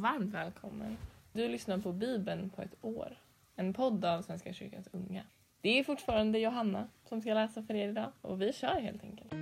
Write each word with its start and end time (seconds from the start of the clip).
varmt 0.00 0.34
välkommen. 0.34 0.96
Du 1.32 1.48
lyssnar 1.48 1.78
på 1.78 1.92
Bibeln 1.92 2.50
på 2.50 2.62
ett 2.62 2.74
år, 2.80 3.16
en 3.56 3.72
podd 3.72 4.04
av 4.04 4.22
Svenska 4.22 4.52
kyrkans 4.52 4.88
unga. 4.92 5.22
Det 5.60 5.78
är 5.78 5.84
fortfarande 5.84 6.38
Johanna 6.38 6.88
som 7.04 7.20
ska 7.20 7.34
läsa 7.34 7.62
för 7.62 7.74
er 7.74 7.88
idag 7.88 8.12
och 8.20 8.42
vi 8.42 8.52
kör 8.52 8.80
helt 8.80 9.04
enkelt. 9.04 9.32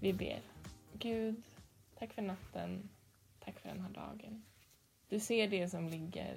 Vi 0.00 0.12
ber. 0.12 0.40
Gud, 0.92 1.42
tack 1.98 2.12
för 2.12 2.22
natten. 2.22 2.88
Tack 3.40 3.58
för 3.58 3.68
den 3.68 3.80
här 3.80 3.90
dagen. 3.90 4.44
Du 5.08 5.20
ser 5.20 5.48
det 5.48 5.68
som 5.68 5.88
ligger 5.88 6.36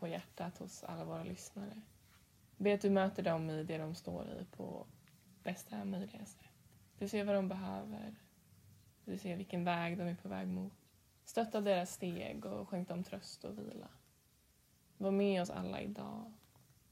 på 0.00 0.08
hjärtat 0.08 0.58
hos 0.58 0.84
alla 0.84 1.04
våra 1.04 1.24
lyssnare. 1.24 1.80
Be 2.56 2.74
att 2.74 2.80
du 2.80 2.90
möter 2.90 3.22
dem 3.22 3.50
i 3.50 3.62
det 3.64 3.78
de 3.78 3.94
står 3.94 4.28
i 4.28 4.44
på 4.44 4.86
bästa 5.42 5.84
möjliga 5.84 6.26
sätt. 6.26 6.46
Du 6.98 7.08
ser 7.08 7.24
vad 7.24 7.34
de 7.34 7.48
behöver. 7.48 8.14
Du 9.04 9.18
ser 9.18 9.36
vilken 9.36 9.64
väg 9.64 9.98
de 9.98 10.04
är 10.04 10.14
på 10.14 10.28
väg 10.28 10.48
mot. 10.48 10.72
Stötta 11.24 11.60
deras 11.60 11.92
steg 11.92 12.44
och 12.44 12.68
skänk 12.68 12.88
dem 12.88 13.04
tröst 13.04 13.44
och 13.44 13.58
vila. 13.58 13.88
Var 14.96 15.10
med 15.10 15.42
oss 15.42 15.50
alla 15.50 15.80
idag. 15.80 16.32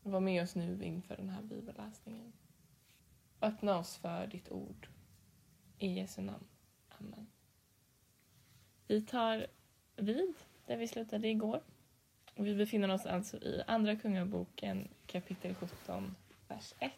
Var 0.02 0.20
med 0.20 0.42
oss 0.42 0.54
nu 0.54 0.84
inför 0.84 1.16
den 1.16 1.28
här 1.28 1.42
bibelläsningen. 1.42 2.32
Öppna 3.40 3.78
oss 3.78 3.96
för 3.96 4.26
ditt 4.26 4.50
ord. 4.50 4.88
I 5.78 5.86
Jesu 5.86 6.22
namn. 6.22 6.46
Amen. 6.88 7.26
Vi 8.86 9.02
tar 9.02 9.46
vid 9.96 10.34
där 10.66 10.76
vi 10.76 10.88
slutade 10.88 11.28
igår. 11.28 11.62
Och 12.36 12.46
vi 12.46 12.54
befinner 12.54 12.94
oss 12.94 13.06
alltså 13.06 13.36
i 13.36 13.62
Andra 13.66 13.96
Kungaboken 13.96 14.88
kapitel 15.06 15.54
17, 15.54 16.16
vers 16.48 16.74
1. 16.78 16.92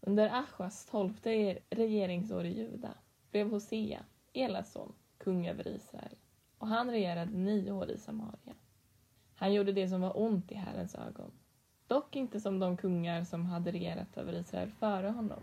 Under 0.00 0.28
Achas 0.28 0.86
tolfte 0.86 1.58
regeringsår 1.70 2.44
i 2.44 2.58
Juda 2.58 2.94
blev 3.30 3.50
Hosea, 3.50 4.04
Elas 4.32 4.72
son, 4.72 4.92
kung 5.18 5.46
över 5.46 5.68
Israel 5.68 6.16
och 6.58 6.68
han 6.68 6.90
regerade 6.90 7.30
nio 7.30 7.72
år 7.72 7.90
i 7.90 7.98
Samaria. 7.98 8.54
Han 9.34 9.52
gjorde 9.52 9.72
det 9.72 9.88
som 9.88 10.00
var 10.00 10.20
ont 10.20 10.52
i 10.52 10.54
Herrens 10.54 10.94
ögon, 10.94 11.30
dock 11.86 12.16
inte 12.16 12.40
som 12.40 12.58
de 12.58 12.76
kungar 12.76 13.24
som 13.24 13.46
hade 13.46 13.72
regerat 13.72 14.16
över 14.16 14.32
Israel 14.32 14.70
före 14.70 15.08
honom. 15.08 15.42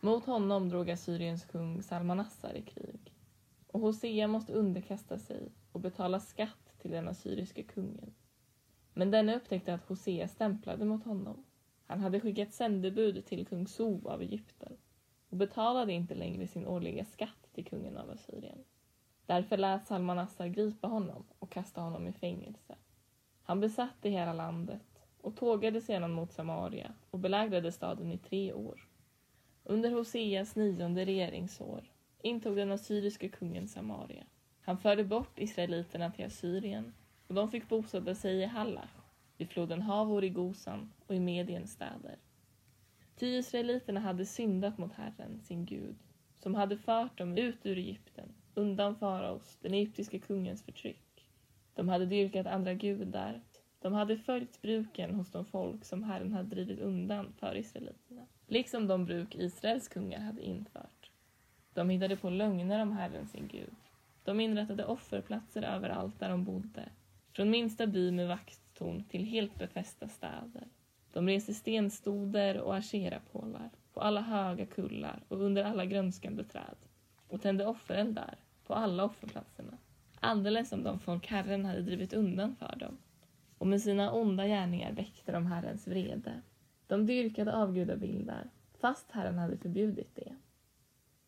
Mot 0.00 0.24
honom 0.24 0.68
drog 0.68 0.90
Assyriens 0.90 1.44
kung 1.44 1.82
Salmanassar 1.82 2.54
i 2.54 2.62
krig 2.62 3.12
och 3.66 3.80
Hosea 3.80 4.28
måste 4.28 4.52
underkasta 4.52 5.18
sig 5.18 5.52
och 5.72 5.80
betala 5.80 6.20
skatt 6.20 6.65
till 6.86 6.94
den 6.94 7.08
assyriske 7.08 7.62
kungen. 7.62 8.14
Men 8.94 9.10
denne 9.10 9.36
upptäckte 9.36 9.74
att 9.74 9.88
Hosea 9.88 10.28
stämplade 10.28 10.84
mot 10.84 11.04
honom. 11.04 11.44
Han 11.86 12.00
hade 12.00 12.20
skickat 12.20 12.52
sändebud 12.52 13.26
till 13.26 13.46
kung 13.46 13.66
So 13.66 14.08
av 14.08 14.22
Egypten 14.22 14.76
och 15.28 15.36
betalade 15.36 15.92
inte 15.92 16.14
längre 16.14 16.46
sin 16.46 16.66
årliga 16.66 17.04
skatt 17.04 17.48
till 17.52 17.64
kungen 17.64 17.96
av 17.96 18.10
Assyrien. 18.10 18.64
Därför 19.26 19.56
lät 19.56 19.86
Salmanassar 19.86 20.46
gripa 20.46 20.88
honom 20.88 21.24
och 21.38 21.52
kasta 21.52 21.80
honom 21.80 22.06
i 22.06 22.12
fängelse. 22.12 22.76
Han 23.42 23.60
besatte 23.60 24.10
hela 24.10 24.32
landet 24.32 25.02
och 25.20 25.36
tågade 25.36 25.80
sedan 25.80 26.12
mot 26.12 26.32
Samaria 26.32 26.94
och 27.10 27.18
belägrade 27.18 27.72
staden 27.72 28.12
i 28.12 28.18
tre 28.18 28.52
år. 28.52 28.88
Under 29.64 29.90
Hoseas 29.90 30.56
nionde 30.56 31.04
regeringsår 31.04 31.84
intog 32.22 32.56
den 32.56 32.72
assyriske 32.72 33.28
kungen 33.28 33.68
Samaria. 33.68 34.24
Han 34.66 34.78
förde 34.78 35.04
bort 35.04 35.38
israeliterna 35.38 36.10
till 36.10 36.26
Assyrien 36.26 36.92
och 37.26 37.34
de 37.34 37.50
fick 37.50 37.68
bosätta 37.68 38.14
sig 38.14 38.36
i 38.36 38.44
Hallach, 38.44 38.90
vid 39.36 39.48
floden 39.48 39.82
Havor 39.82 40.24
i 40.24 40.28
Gosan 40.28 40.92
och 41.06 41.14
i 41.14 41.20
Mediens 41.20 41.72
städer. 41.72 42.16
Ty 43.16 43.26
israeliterna 43.26 44.00
hade 44.00 44.26
syndat 44.26 44.78
mot 44.78 44.92
Herren, 44.92 45.40
sin 45.40 45.64
Gud, 45.64 45.96
som 46.34 46.54
hade 46.54 46.76
fört 46.76 47.18
dem 47.18 47.38
ut 47.38 47.66
ur 47.66 47.78
Egypten, 47.78 48.28
undan 48.54 48.96
faraos, 48.96 49.58
den 49.60 49.74
egyptiske 49.74 50.18
kungens 50.18 50.62
förtryck. 50.62 51.28
De 51.74 51.88
hade 51.88 52.06
dyrkat 52.06 52.46
andra 52.46 52.74
gudar. 52.74 53.40
De 53.80 53.92
hade 53.92 54.18
följt 54.18 54.62
bruken 54.62 55.14
hos 55.14 55.30
de 55.30 55.44
folk 55.44 55.84
som 55.84 56.02
Herren 56.02 56.32
hade 56.32 56.48
drivit 56.48 56.78
undan 56.78 57.32
för 57.38 57.56
israeliterna, 57.56 58.26
liksom 58.46 58.86
de 58.86 59.04
bruk 59.04 59.34
Israels 59.34 59.88
kungar 59.88 60.20
hade 60.20 60.42
infört. 60.42 61.10
De 61.74 61.90
hittade 61.90 62.16
på 62.16 62.30
lögner 62.30 62.82
om 62.82 62.92
Herren, 62.92 63.28
sin 63.28 63.48
Gud. 63.48 63.85
De 64.26 64.40
inrättade 64.40 64.84
offerplatser 64.84 65.62
överallt 65.62 66.20
där 66.20 66.28
de 66.28 66.44
bodde, 66.44 66.88
från 67.32 67.50
minsta 67.50 67.86
by 67.86 68.12
med 68.12 68.28
vakttorn 68.28 69.04
till 69.04 69.24
helt 69.24 69.58
befästa 69.58 70.08
städer. 70.08 70.68
De 71.12 71.28
reste 71.28 71.54
stenstoder 71.54 72.60
och 72.60 72.76
asherapålar 72.76 73.70
på 73.92 74.00
alla 74.00 74.20
höga 74.20 74.66
kullar 74.66 75.22
och 75.28 75.40
under 75.40 75.64
alla 75.64 75.84
grönskande 75.84 76.44
träd 76.44 76.76
och 77.28 77.42
tände 77.42 77.66
offereld 77.66 78.14
där, 78.14 78.34
på 78.66 78.74
alla 78.74 79.04
offerplatserna, 79.04 79.78
alldeles 80.20 80.68
som 80.68 80.82
de 80.82 80.98
folk 80.98 81.26
Herren 81.26 81.64
hade 81.64 81.82
drivit 81.82 82.12
undan 82.12 82.56
för 82.56 82.76
dem. 82.76 82.98
Och 83.58 83.66
med 83.66 83.82
sina 83.82 84.12
onda 84.12 84.46
gärningar 84.46 84.92
väckte 84.92 85.32
de 85.32 85.46
Herrens 85.46 85.88
vrede. 85.88 86.42
De 86.86 87.06
dyrkade 87.06 87.56
avgudabildar, 87.56 88.50
fast 88.80 89.10
Herren 89.10 89.38
hade 89.38 89.56
förbjudit 89.56 90.16
det. 90.16 90.36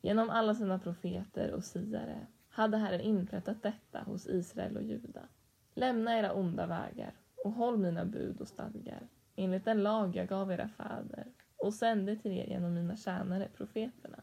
Genom 0.03 0.31
alla 0.31 0.55
sina 0.55 0.79
profeter 0.79 1.53
och 1.53 1.65
siare 1.65 2.27
hade 2.59 2.77
Herren 2.77 3.01
inprättat 3.01 3.63
detta 3.63 4.03
hos 4.03 4.27
Israel 4.27 4.77
och 4.77 4.83
Juda. 4.83 5.29
Lämna 5.75 6.19
era 6.19 6.33
onda 6.33 6.67
vägar 6.67 7.15
och 7.45 7.53
håll 7.53 7.79
mina 7.79 8.05
bud 8.05 8.41
och 8.41 8.49
stadgar 8.49 9.09
enligt 9.37 9.65
den 9.65 9.83
lag 9.83 10.17
jag 10.17 10.29
gav 10.29 10.53
era 10.53 10.69
fäder 10.69 11.27
och 11.57 11.75
sände 11.75 12.17
till 12.17 12.33
er 12.33 12.47
genom 12.47 12.75
mina 12.75 12.97
tjänare, 12.97 13.49
profeterna. 13.57 14.23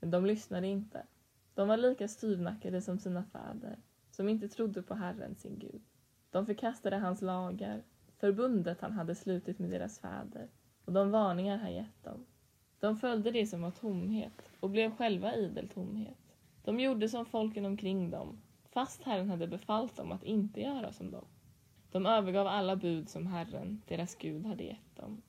Men 0.00 0.10
de 0.10 0.26
lyssnade 0.26 0.66
inte. 0.66 1.06
De 1.54 1.68
var 1.68 1.76
lika 1.76 2.08
styvnackade 2.08 2.82
som 2.82 2.98
sina 2.98 3.24
fäder, 3.24 3.78
som 4.10 4.28
inte 4.28 4.48
trodde 4.48 4.82
på 4.82 4.94
Herren, 4.94 5.34
sin 5.34 5.58
Gud. 5.58 5.82
De 6.30 6.46
förkastade 6.46 6.96
hans 6.96 7.22
lagar, 7.22 7.82
förbundet 8.18 8.80
han 8.80 8.92
hade 8.92 9.14
slutit 9.14 9.58
med 9.58 9.70
deras 9.70 10.00
fäder 10.00 10.48
och 10.84 10.92
de 10.92 11.10
varningar 11.10 11.56
han 11.56 11.74
gett 11.74 12.04
dem. 12.04 12.26
De 12.80 12.96
följde 12.96 13.30
det 13.30 13.46
som 13.46 13.62
var 13.62 13.70
tomhet 13.70 14.52
och 14.60 14.70
blev 14.70 14.96
själva 14.96 15.34
idel 15.34 15.68
tomhet. 15.68 16.27
De 16.68 16.80
gjorde 16.80 17.08
som 17.08 17.26
folken 17.26 17.66
omkring 17.66 18.10
dem, 18.10 18.40
fast 18.70 19.02
Herren 19.02 19.30
hade 19.30 19.46
befallt 19.46 19.96
dem 19.96 20.12
att 20.12 20.24
inte 20.24 20.60
göra 20.60 20.92
som 20.92 21.10
dem. 21.10 21.24
De 21.90 22.06
övergav 22.06 22.46
alla 22.46 22.76
bud 22.76 23.08
som 23.08 23.26
Herren, 23.26 23.82
deras 23.86 24.14
Gud, 24.14 24.46
hade 24.46 24.64
gett 24.64 24.96
dem. 24.96 25.22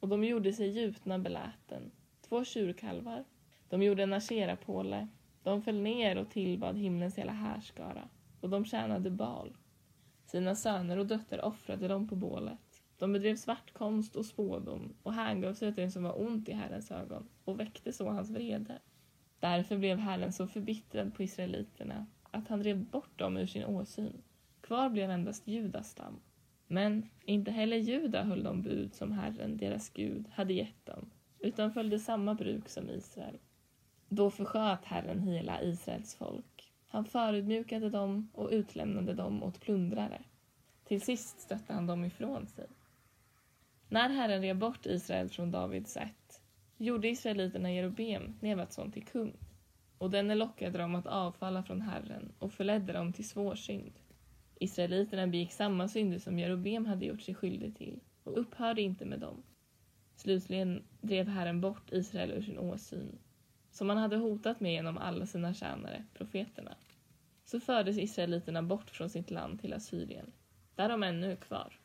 Och 0.00 0.08
de 0.08 0.24
gjorde 0.24 0.52
sig 0.52 0.70
gjutna 0.70 1.18
beläten, 1.18 1.90
två 2.28 2.44
tjurkalvar. 2.44 3.24
De 3.68 3.82
gjorde 3.82 4.02
en 4.02 4.12
asherapåle. 4.12 5.08
De 5.42 5.62
föll 5.62 5.80
ner 5.80 6.18
och 6.18 6.30
tillbad 6.30 6.78
himlens 6.78 7.18
hela 7.18 7.32
härskara, 7.32 8.08
och 8.40 8.50
de 8.50 8.64
tjänade 8.64 9.10
bal. 9.10 9.56
Sina 10.26 10.54
söner 10.54 10.98
och 10.98 11.06
döttrar 11.06 11.44
offrade 11.44 11.88
de 11.88 12.08
på 12.08 12.16
bålet. 12.16 12.82
De 12.98 13.12
bedrev 13.12 13.36
svartkonst 13.36 14.16
och 14.16 14.26
spådom 14.26 14.94
och 15.02 15.14
hängav 15.14 15.54
sig 15.54 15.68
åt 15.68 15.76
det 15.76 15.90
som 15.90 16.02
var 16.02 16.20
ont 16.20 16.48
i 16.48 16.52
Herrens 16.52 16.90
ögon 16.90 17.28
och 17.44 17.60
väckte 17.60 17.92
så 17.92 18.10
hans 18.10 18.30
vrede. 18.30 18.78
Därför 19.40 19.78
blev 19.78 19.98
Herren 19.98 20.32
så 20.32 20.46
förbittrad 20.46 21.14
på 21.14 21.22
israeliterna 21.22 22.06
att 22.30 22.48
han 22.48 22.60
drev 22.60 22.84
bort 22.84 23.18
dem 23.18 23.36
ur 23.36 23.46
sin 23.46 23.64
åsyn. 23.64 24.22
Kvar 24.60 24.90
blev 24.90 25.10
endast 25.10 25.48
Judas 25.48 25.90
stam. 25.90 26.20
Men 26.66 27.08
inte 27.24 27.50
heller 27.50 27.76
Juda 27.76 28.22
höll 28.22 28.42
de 28.42 28.62
bud 28.62 28.94
som 28.94 29.12
Herren, 29.12 29.56
deras 29.56 29.90
Gud, 29.90 30.28
hade 30.32 30.52
gett 30.52 30.86
dem, 30.86 31.10
utan 31.38 31.72
följde 31.72 31.98
samma 31.98 32.34
bruk 32.34 32.68
som 32.68 32.90
Israel. 32.90 33.38
Då 34.08 34.30
försköt 34.30 34.84
Herren 34.84 35.20
hela 35.20 35.62
Israels 35.62 36.14
folk. 36.14 36.72
Han 36.86 37.04
förödmjukade 37.04 37.90
dem 37.90 38.30
och 38.34 38.48
utlämnade 38.52 39.14
dem 39.14 39.42
åt 39.42 39.60
plundrare. 39.60 40.22
Till 40.84 41.00
sist 41.00 41.40
stötte 41.40 41.72
han 41.72 41.86
dem 41.86 42.04
ifrån 42.04 42.46
sig. 42.46 42.66
När 43.88 44.08
Herren 44.08 44.42
rev 44.42 44.58
bort 44.58 44.86
Israel 44.86 45.28
från 45.28 45.50
Davids 45.50 45.92
sätt 45.92 46.19
gjorde 46.80 47.08
israeliterna 47.08 47.72
Jerobeam, 47.72 48.34
Nevats 48.40 48.74
son, 48.74 48.92
till 48.92 49.04
kung 49.04 49.36
och 49.98 50.10
denne 50.10 50.34
lockade 50.34 50.78
dem 50.78 50.94
att 50.94 51.06
avfalla 51.06 51.62
från 51.62 51.80
Herren 51.80 52.32
och 52.38 52.52
förledde 52.52 52.92
dem 52.92 53.12
till 53.12 53.28
svår 53.28 53.54
synd. 53.54 53.92
Israeliterna 54.54 55.26
begick 55.26 55.52
samma 55.52 55.88
synder 55.88 56.18
som 56.18 56.38
Jerobeam 56.38 56.86
hade 56.86 57.06
gjort 57.06 57.22
sig 57.22 57.34
skyldig 57.34 57.76
till 57.76 58.00
och 58.24 58.40
upphörde 58.40 58.82
inte 58.82 59.04
med 59.04 59.20
dem. 59.20 59.42
Slutligen 60.16 60.82
drev 61.00 61.28
Herren 61.28 61.60
bort 61.60 61.92
Israel 61.92 62.30
ur 62.30 62.42
sin 62.42 62.58
åsyn, 62.58 63.18
som 63.70 63.88
han 63.88 63.98
hade 63.98 64.16
hotat 64.16 64.60
med 64.60 64.72
genom 64.72 64.98
alla 64.98 65.26
sina 65.26 65.54
tjänare, 65.54 66.04
profeterna. 66.14 66.76
Så 67.44 67.60
fördes 67.60 67.98
israeliterna 67.98 68.62
bort 68.62 68.90
från 68.90 69.10
sitt 69.10 69.30
land 69.30 69.60
till 69.60 69.72
Assyrien, 69.72 70.32
där 70.74 70.88
de 70.88 71.02
ännu 71.02 71.32
är 71.32 71.36
kvar. 71.36 71.78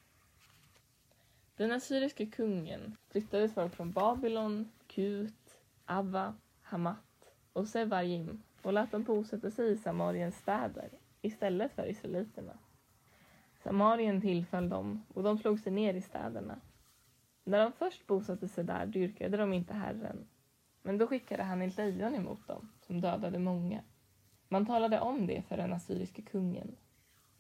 Den 1.58 1.72
assyriske 1.72 2.26
kungen 2.26 2.98
flyttade 3.10 3.50
folk 3.50 3.76
från 3.76 3.92
Babylon, 3.92 4.70
Kut, 4.88 5.62
Abba, 5.86 6.36
Hamat 6.62 7.34
och 7.54 7.68
Sevarim 7.68 8.42
och 8.62 8.74
lät 8.74 8.92
dem 8.92 9.04
bosätta 9.04 9.52
sig 9.52 9.72
i 9.72 9.78
Samariens 9.78 10.38
städer 10.38 10.90
istället 11.22 11.72
för 11.72 11.90
israeliterna. 11.90 12.58
Samarien 13.64 14.22
tillföll 14.22 14.70
dem 14.70 15.04
och 15.14 15.24
de 15.24 15.38
slog 15.38 15.60
sig 15.60 15.72
ner 15.72 15.94
i 15.94 16.02
städerna. 16.02 16.60
När 17.44 17.60
de 17.60 17.72
först 17.72 18.08
bosatte 18.08 18.48
sig 18.48 18.64
där 18.64 18.86
dyrkade 18.86 19.38
de 19.38 19.54
inte 19.54 19.74
Herren, 19.74 20.28
men 20.82 20.98
då 20.98 21.08
skickade 21.08 21.44
han 21.44 21.62
ett 21.62 21.78
lejon 21.78 22.16
emot 22.16 22.48
dem, 22.48 22.72
som 22.82 23.02
dödade 23.02 23.40
många. 23.40 23.82
Man 24.48 24.66
talade 24.66 25.00
om 25.00 25.28
det 25.28 25.42
för 25.48 25.58
den 25.58 25.74
assyriske 25.74 26.22
kungen. 26.22 26.76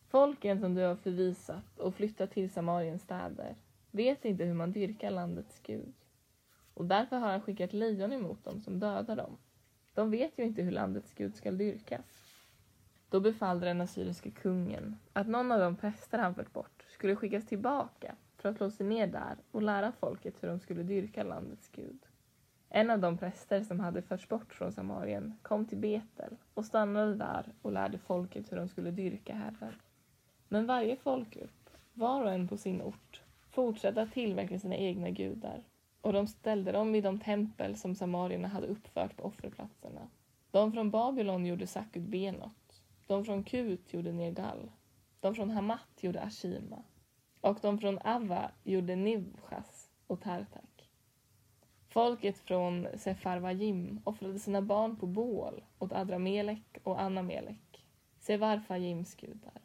Folken 0.07 0.59
som 0.59 0.73
du 0.73 0.81
har 0.81 0.95
förvisat 0.95 1.79
och 1.79 1.95
flyttat 1.95 2.31
till 2.31 2.49
Samariens 2.49 3.01
städer 3.01 3.55
vet 3.95 4.25
inte 4.25 4.43
hur 4.43 4.53
man 4.53 4.71
dyrkar 4.71 5.11
landets 5.11 5.59
Gud. 5.63 5.93
Och 6.73 6.85
därför 6.85 7.15
har 7.15 7.31
han 7.31 7.41
skickat 7.41 7.73
lejon 7.73 8.13
emot 8.13 8.43
dem 8.43 8.61
som 8.61 8.79
dödar 8.79 9.15
dem. 9.15 9.37
De 9.93 10.11
vet 10.11 10.39
ju 10.39 10.43
inte 10.43 10.61
hur 10.61 10.71
landets 10.71 11.13
Gud 11.13 11.35
skall 11.35 11.57
dyrkas. 11.57 12.23
Då 13.09 13.19
befallde 13.19 13.65
den 13.65 13.81
assyriske 13.81 14.31
kungen 14.31 14.97
att 15.13 15.27
någon 15.27 15.51
av 15.51 15.59
de 15.59 15.75
präster 15.75 16.17
han 16.17 16.35
fört 16.35 16.53
bort 16.53 16.85
skulle 16.87 17.15
skickas 17.15 17.45
tillbaka 17.45 18.15
för 18.37 18.49
att 18.49 18.57
slå 18.57 18.71
sig 18.71 18.85
ner 18.85 19.07
där 19.07 19.37
och 19.51 19.61
lära 19.61 19.91
folket 19.91 20.35
hur 20.39 20.47
de 20.47 20.59
skulle 20.59 20.83
dyrka 20.83 21.23
landets 21.23 21.69
Gud. 21.71 22.05
En 22.69 22.89
av 22.89 22.99
de 22.99 23.17
präster 23.17 23.63
som 23.63 23.79
hade 23.79 24.01
förts 24.01 24.29
bort 24.29 24.53
från 24.53 24.71
Samarien 24.71 25.37
kom 25.41 25.65
till 25.65 25.77
Betel 25.77 26.37
och 26.53 26.65
stannade 26.65 27.15
där 27.15 27.53
och 27.61 27.71
lärde 27.71 27.97
folket 27.97 28.51
hur 28.51 28.57
de 28.57 28.67
skulle 28.67 28.91
dyrka 28.91 29.33
Herren. 29.33 29.75
Men 30.47 30.65
varje 30.65 30.95
folkgrupp, 30.95 31.69
var 31.93 32.23
och 32.23 32.31
en 32.31 32.47
på 32.47 32.57
sin 32.57 32.81
ort, 32.81 33.21
fortsatte 33.55 34.01
att 34.01 34.13
tillverka 34.13 34.59
sina 34.59 34.75
egna 34.75 35.09
gudar 35.09 35.63
och 36.01 36.13
de 36.13 36.27
ställde 36.27 36.71
dem 36.71 36.95
i 36.95 37.01
de 37.01 37.19
tempel 37.19 37.75
som 37.75 37.95
samarierna 37.95 38.47
hade 38.47 38.67
uppfört 38.67 39.17
på 39.17 39.23
offerplatserna. 39.23 40.09
De 40.51 40.71
från 40.71 40.91
Babylon 40.91 41.45
gjorde 41.45 41.67
Sakut 41.67 42.03
Benot, 42.03 42.81
de 43.07 43.25
från 43.25 43.43
Kut 43.43 43.93
gjorde 43.93 44.11
Nergal, 44.11 44.71
de 45.19 45.35
från 45.35 45.49
Hamat 45.49 46.03
gjorde 46.03 46.21
Ashima 46.21 46.83
och 47.41 47.57
de 47.61 47.79
från 47.79 47.99
Ava 48.03 48.51
gjorde 48.63 48.95
Nivchas 48.95 49.89
och 50.07 50.21
Tartak. 50.21 50.89
Folket 51.87 52.37
från 52.37 52.87
Sefarvajim 52.97 54.01
offrade 54.03 54.39
sina 54.39 54.61
barn 54.61 54.95
på 54.95 55.05
bål 55.05 55.63
åt 55.79 55.91
Adramelek 55.91 56.77
och 56.83 57.01
Anamelek, 57.01 57.85
Sevarfajims 58.19 59.15
gudar. 59.15 59.61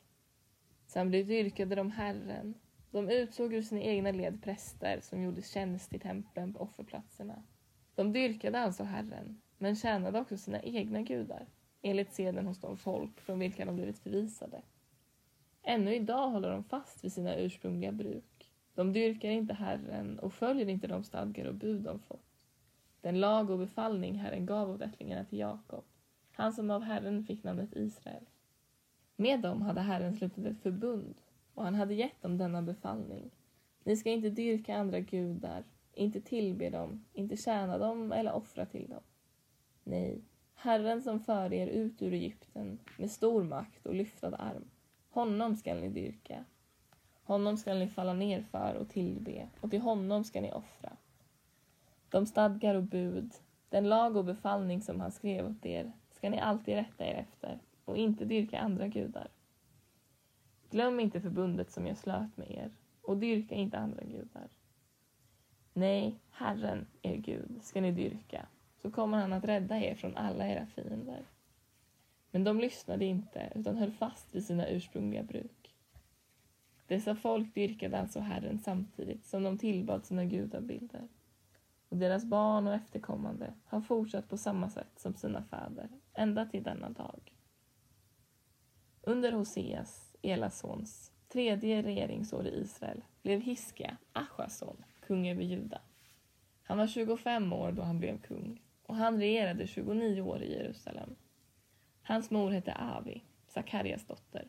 Sen 0.86 1.08
blev 1.08 1.26
dyrkade 1.26 1.74
de 1.74 1.90
Herren. 1.90 2.54
De 2.90 3.10
utsåg 3.10 3.54
ur 3.54 3.62
sina 3.62 3.80
egna 3.80 4.12
led 4.12 4.42
präster 4.42 5.00
som 5.00 5.22
gjorde 5.22 5.42
tjänst 5.42 5.94
i 5.94 5.98
templen 5.98 6.52
på 6.52 6.60
offerplatserna. 6.60 7.42
De 7.94 8.12
dyrkade 8.12 8.58
alltså 8.58 8.84
Herren, 8.84 9.40
men 9.58 9.76
tjänade 9.76 10.20
också 10.20 10.36
sina 10.36 10.62
egna 10.62 11.02
gudar, 11.02 11.46
enligt 11.82 12.12
seden 12.12 12.46
hos 12.46 12.60
de 12.60 12.76
folk 12.76 13.20
från 13.20 13.38
vilka 13.38 13.64
de 13.64 13.76
blivit 13.76 13.98
förvisade. 13.98 14.62
Ännu 15.62 15.94
idag 15.94 16.30
håller 16.30 16.50
de 16.50 16.64
fast 16.64 17.04
vid 17.04 17.12
sina 17.12 17.36
ursprungliga 17.36 17.92
bruk. 17.92 18.52
De 18.74 18.92
dyrkar 18.92 19.28
inte 19.28 19.54
Herren 19.54 20.18
och 20.18 20.32
följer 20.32 20.68
inte 20.68 20.86
de 20.86 21.04
stadgar 21.04 21.44
och 21.44 21.54
bud 21.54 21.82
de 21.82 21.98
fått. 21.98 22.46
Den 23.00 23.20
lag 23.20 23.50
och 23.50 23.58
befallning 23.58 24.14
Herren 24.14 24.46
gav 24.46 24.70
åt 24.70 24.80
ättlingarna 24.80 25.24
till 25.24 25.38
Jakob, 25.38 25.84
han 26.32 26.52
som 26.52 26.70
av 26.70 26.82
Herren 26.82 27.24
fick 27.24 27.44
namnet 27.44 27.76
Israel. 27.76 28.24
Med 29.16 29.40
dem 29.40 29.62
hade 29.62 29.80
Herren 29.80 30.16
slutit 30.16 30.46
ett 30.46 30.62
förbund 30.62 31.14
och 31.54 31.64
han 31.64 31.74
hade 31.74 31.94
gett 31.94 32.22
dem 32.22 32.38
denna 32.38 32.62
befallning. 32.62 33.30
Ni 33.84 33.96
ska 33.96 34.10
inte 34.10 34.30
dyrka 34.30 34.76
andra 34.76 35.00
gudar, 35.00 35.64
inte 35.94 36.20
tillbe 36.20 36.70
dem, 36.70 37.04
inte 37.12 37.36
tjäna 37.36 37.78
dem 37.78 38.12
eller 38.12 38.32
offra 38.32 38.66
till 38.66 38.88
dem. 38.88 39.02
Nej, 39.84 40.22
Herren 40.54 41.02
som 41.02 41.20
för 41.20 41.52
er 41.52 41.66
ut 41.66 42.02
ur 42.02 42.12
Egypten 42.12 42.78
med 42.98 43.10
stor 43.10 43.44
makt 43.44 43.86
och 43.86 43.94
lyftad 43.94 44.36
arm, 44.36 44.64
honom 45.10 45.56
skall 45.56 45.80
ni 45.80 45.88
dyrka. 45.88 46.44
Honom 47.22 47.56
skall 47.56 47.78
ni 47.78 47.88
falla 47.88 48.12
ner 48.12 48.42
för 48.42 48.74
och 48.74 48.88
tillbe 48.88 49.48
och 49.60 49.70
till 49.70 49.80
honom 49.80 50.24
skall 50.24 50.42
ni 50.42 50.52
offra. 50.52 50.96
De 52.08 52.26
stadgar 52.26 52.74
och 52.74 52.82
bud, 52.82 53.32
den 53.68 53.88
lag 53.88 54.16
och 54.16 54.24
befallning 54.24 54.82
som 54.82 55.00
han 55.00 55.12
skrev 55.12 55.46
åt 55.46 55.66
er 55.66 55.92
ska 56.10 56.30
ni 56.30 56.40
alltid 56.40 56.74
rätta 56.74 57.06
er 57.06 57.14
efter 57.14 57.58
och 57.84 57.96
inte 57.96 58.24
dyrka 58.24 58.58
andra 58.58 58.88
gudar. 58.88 59.28
Glöm 60.70 61.00
inte 61.00 61.20
förbundet 61.20 61.70
som 61.70 61.86
jag 61.86 61.96
slöt 61.96 62.36
med 62.36 62.50
er 62.50 62.70
och 63.02 63.16
dyrka 63.16 63.54
inte 63.54 63.78
andra 63.78 64.04
gudar. 64.04 64.48
Nej, 65.72 66.20
Herren, 66.30 66.86
er 67.02 67.16
Gud, 67.16 67.58
ska 67.62 67.80
ni 67.80 67.92
dyrka, 67.92 68.46
så 68.82 68.90
kommer 68.90 69.18
han 69.18 69.32
att 69.32 69.44
rädda 69.44 69.78
er 69.78 69.94
från 69.94 70.16
alla 70.16 70.48
era 70.48 70.66
fiender. 70.66 71.24
Men 72.30 72.44
de 72.44 72.60
lyssnade 72.60 73.04
inte, 73.04 73.52
utan 73.54 73.76
höll 73.76 73.92
fast 73.92 74.34
vid 74.34 74.44
sina 74.44 74.68
ursprungliga 74.68 75.22
bruk. 75.22 75.74
Dessa 76.86 77.16
folk 77.16 77.54
dyrkade 77.54 77.98
alltså 77.98 78.20
Herren 78.20 78.58
samtidigt 78.58 79.26
som 79.26 79.42
de 79.42 79.58
tillbad 79.58 80.04
sina 80.04 80.24
gudabilder. 80.24 81.08
Och 81.88 81.96
deras 81.96 82.24
barn 82.24 82.66
och 82.66 82.74
efterkommande 82.74 83.54
har 83.64 83.80
fortsatt 83.80 84.28
på 84.28 84.36
samma 84.36 84.70
sätt 84.70 84.92
som 84.98 85.14
sina 85.14 85.42
fäder, 85.42 85.88
ända 86.14 86.46
till 86.46 86.62
denna 86.62 86.88
dag. 86.90 87.34
Under 89.02 89.32
Hoseas, 89.32 90.09
Elas 90.22 90.58
sons, 90.58 91.12
tredje 91.28 91.82
regeringsår 91.82 92.46
i 92.46 92.60
Israel 92.60 93.02
blev 93.22 93.40
Hiskia, 93.40 93.96
Achas 94.12 94.58
son, 94.58 94.84
kung 95.06 95.28
över 95.28 95.42
Juda. 95.42 95.80
Han 96.62 96.78
var 96.78 96.86
25 96.86 97.52
år 97.52 97.72
då 97.72 97.82
han 97.82 97.98
blev 97.98 98.20
kung 98.20 98.60
och 98.82 98.96
han 98.96 99.20
regerade 99.20 99.66
29 99.66 100.20
år 100.20 100.42
i 100.42 100.52
Jerusalem. 100.52 101.16
Hans 102.02 102.30
mor 102.30 102.50
hette 102.50 102.74
Avi, 102.74 103.24
Sakarias 103.46 104.04
dotter. 104.04 104.48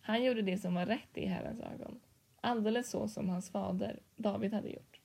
Han 0.00 0.24
gjorde 0.24 0.42
det 0.42 0.58
som 0.58 0.74
var 0.74 0.86
rätt 0.86 1.18
i 1.18 1.26
Herrens 1.26 1.60
ögon, 1.60 2.00
alldeles 2.40 2.90
så 2.90 3.08
som 3.08 3.28
hans 3.28 3.50
fader 3.50 4.00
David 4.16 4.54
hade 4.54 4.68
gjort. 4.68 5.00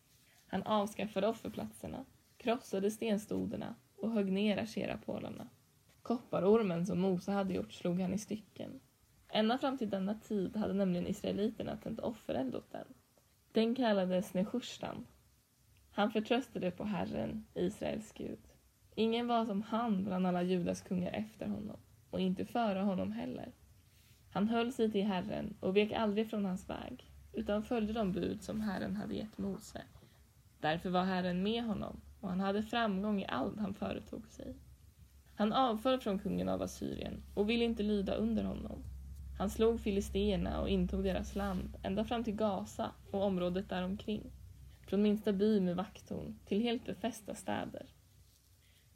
Han 0.48 0.64
avskaffade 0.64 1.28
offerplatserna, 1.28 2.06
krossade 2.38 2.92
stenstoderna 2.92 3.76
och 3.98 4.12
högg 4.12 4.32
ner 4.32 4.58
asherapålarna. 4.58 5.48
Kopparormen 6.02 6.86
som 6.86 7.00
Mose 7.00 7.32
hade 7.32 7.54
gjort 7.54 7.74
slog 7.74 8.02
han 8.02 8.14
i 8.14 8.18
stycken. 8.18 8.80
Ända 9.34 9.58
fram 9.58 9.78
till 9.78 9.90
denna 9.90 10.14
tid 10.14 10.58
hade 10.58 10.74
nämligen 10.74 11.08
israeliterna 11.08 11.78
tänt 11.78 12.00
offereld 12.00 12.56
åt 12.56 12.72
den. 12.72 12.88
Den 13.52 13.76
kallades 13.76 14.34
Nehushtan. 14.34 15.06
Han 15.92 16.12
förtröstade 16.12 16.72
på 16.72 16.84
Herren, 16.84 17.46
Israels 17.54 18.12
Gud. 18.12 18.40
Ingen 18.96 19.28
var 19.28 19.46
som 19.46 19.62
han 19.62 20.04
bland 20.06 20.28
alla 20.28 20.44
Judas 20.44 20.82
kungar 20.82 21.12
efter 21.12 21.48
honom, 21.48 21.78
och 22.10 22.20
inte 22.20 22.46
före 22.46 22.80
honom 22.80 23.12
heller. 23.12 23.52
Han 24.30 24.48
höll 24.50 24.74
sig 24.74 24.92
till 24.92 25.06
Herren 25.06 25.58
och 25.60 25.78
vek 25.78 25.92
aldrig 25.92 26.30
från 26.30 26.46
hans 26.46 26.70
väg, 26.70 27.12
utan 27.34 27.64
följde 27.64 27.94
de 27.94 28.12
bud 28.12 28.44
som 28.44 28.62
Herren 28.62 28.96
hade 28.96 29.16
gett 29.16 29.38
Mose. 29.38 29.82
Därför 30.60 30.90
var 30.90 31.04
Herren 31.04 31.44
med 31.44 31.64
honom, 31.64 32.02
och 32.22 32.30
han 32.30 32.40
hade 32.40 32.64
framgång 32.64 33.22
i 33.22 33.28
allt 33.28 33.60
han 33.60 33.74
företog 33.74 34.28
sig. 34.28 34.56
Han 35.36 35.54
avföll 35.54 36.00
från 36.00 36.20
kungen 36.20 36.50
av 36.50 36.62
Assyrien 36.62 37.24
och 37.36 37.50
ville 37.50 37.66
inte 37.66 37.84
lyda 37.84 38.14
under 38.14 38.44
honom. 38.44 38.84
Han 39.42 39.50
slog 39.50 39.80
filisteerna 39.80 40.62
och 40.62 40.70
intog 40.70 41.04
deras 41.04 41.36
land 41.36 41.78
ända 41.84 42.06
fram 42.06 42.24
till 42.24 42.36
Gaza 42.36 42.92
och 43.12 43.24
området 43.24 43.70
däromkring. 43.70 44.32
Från 44.88 45.02
minsta 45.02 45.34
by 45.34 45.60
med 45.60 45.76
vakttorn 45.76 46.40
till 46.46 46.62
helt 46.62 46.86
befästa 46.86 47.36
städer. 47.36 47.86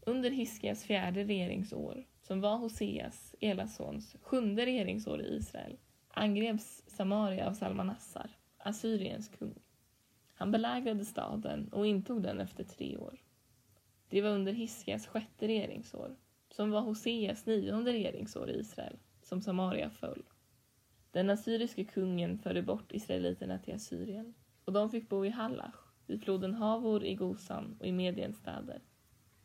Under 0.02 0.30
Hiskias 0.30 0.84
fjärde 0.84 1.24
regeringsår, 1.24 2.06
som 2.22 2.42
var 2.42 2.58
Hoseas, 2.58 3.36
Elasons, 3.42 4.16
sjunde 4.22 4.66
regeringsår 4.66 5.22
i 5.22 5.36
Israel, 5.36 5.78
angreps 6.08 6.84
Samaria 6.88 7.48
av 7.48 7.54
Salmanassar, 7.54 8.30
Assyriens 8.58 9.30
kung. 9.30 9.60
Han 10.34 10.52
belägrade 10.52 11.06
staden 11.06 11.70
och 11.74 11.88
intog 11.88 12.24
den 12.24 12.40
efter 12.40 12.64
tre 12.64 12.98
år. 12.98 13.20
Det 14.10 14.22
var 14.22 14.30
under 14.30 14.54
Hiskias 14.54 15.08
sjätte 15.08 15.48
regeringsår, 15.48 16.16
som 16.50 16.72
var 16.72 16.82
Hoseas 16.82 17.46
nionde 17.46 17.92
regeringsår 17.92 18.50
i 18.50 18.60
Israel, 18.60 18.98
som 19.22 19.42
Samaria 19.42 19.90
föll. 19.90 20.24
Den 21.16 21.30
assyriske 21.30 21.84
kungen 21.84 22.38
förde 22.38 22.62
bort 22.62 22.92
israeliterna 22.92 23.60
till 23.60 23.76
Assyrien 23.76 24.34
och 24.66 24.74
de 24.74 24.90
fick 24.90 25.10
bo 25.10 25.26
i 25.26 25.30
Hallach, 25.30 25.76
vid 26.06 26.24
floden 26.24 26.54
Havor 26.54 27.04
i 27.04 27.16
Gosan 27.16 27.78
och 27.80 27.88
i 27.88 27.92
Mediens 27.92 28.38
städer. 28.38 28.82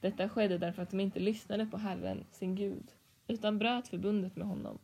Detta 0.00 0.28
skedde 0.28 0.58
därför 0.58 0.82
att 0.82 0.90
de 0.90 1.00
inte 1.00 1.20
lyssnade 1.20 1.66
på 1.66 1.76
Herren, 1.76 2.24
sin 2.30 2.54
Gud, 2.54 2.92
utan 3.26 3.58
bröt 3.58 3.88
förbundet 3.88 4.36
med 4.36 4.46
honom. 4.46 4.78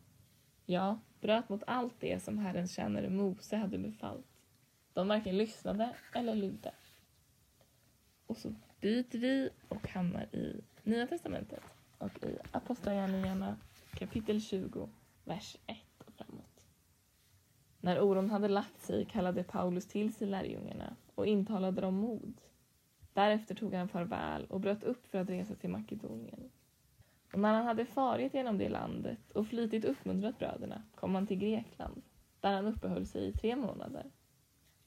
Ja, 0.66 0.98
bröt 1.20 1.48
mot 1.48 1.62
allt 1.66 2.00
det 2.00 2.22
som 2.22 2.38
Herrens 2.38 2.74
tjänare 2.74 3.10
Mose 3.10 3.56
hade 3.56 3.78
befallt. 3.78 4.40
De 4.92 5.08
varken 5.08 5.38
lyssnade 5.38 5.94
eller 6.14 6.34
lydde. 6.34 6.72
Och 8.26 8.36
så 8.36 8.54
byter 8.80 9.18
vi 9.18 9.50
och 9.68 9.88
hamnar 9.88 10.34
i 10.34 10.60
Nya 10.82 11.06
Testamentet 11.06 11.64
och 11.98 12.22
i 12.22 12.38
Apostlagärningarna 12.50 13.56
kapitel 13.98 14.40
20, 14.40 14.88
vers 15.24 15.56
1. 15.66 15.85
När 17.80 18.00
oron 18.00 18.30
hade 18.30 18.48
lagt 18.48 18.80
sig 18.80 19.04
kallade 19.04 19.42
Paulus 19.42 19.86
till 19.86 20.14
sig 20.14 20.28
lärjungarna 20.28 20.96
och 21.14 21.26
intalade 21.26 21.80
dem 21.80 21.94
mod. 21.94 22.40
Därefter 23.12 23.54
tog 23.54 23.74
han 23.74 23.88
farväl 23.88 24.44
och 24.44 24.60
bröt 24.60 24.82
upp 24.82 25.06
för 25.06 25.18
att 25.18 25.30
resa 25.30 25.54
till 25.54 25.70
Makedonien. 25.70 26.50
Och 27.32 27.38
när 27.38 27.54
han 27.54 27.66
hade 27.66 27.84
farit 27.84 28.34
genom 28.34 28.58
det 28.58 28.68
landet 28.68 29.30
och 29.30 29.46
flitigt 29.46 29.84
uppmuntrat 29.84 30.38
bröderna 30.38 30.82
kom 30.94 31.14
han 31.14 31.26
till 31.26 31.38
Grekland. 31.38 32.02
där 32.40 32.52
han 32.52 32.66
uppehöll 32.66 33.06
sig 33.06 33.28
i 33.28 33.32
tre 33.32 33.56
månader. 33.56 34.10